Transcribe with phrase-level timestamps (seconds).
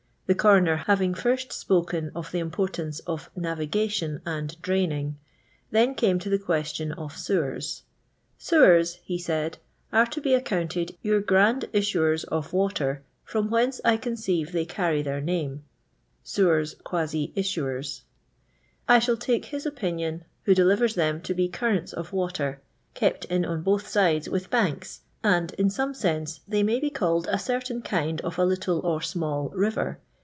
[0.27, 5.17] The coroner having first spoken of the importance of Navigation and Drayning" (drain ing),
[5.71, 7.83] then came to the question of sewers."
[8.39, 9.57] Sewars," he said,
[9.91, 15.01] are to be accounted your Ssnd Issuers of Water, fh>m whence I conceive ey carry
[15.01, 15.65] their name
[16.23, 18.01] (SetDort <iuati lutter*)*
[18.87, 22.61] I shall take his opinion who deltvers them to be Currcnu of Water,
[22.93, 27.27] kept in on both sides with banks, and, in some sense, they may be called
[27.29, 29.99] a certain kind of a little or small river.